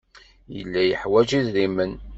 [0.55, 1.93] Yella yeḥwaj idrimen.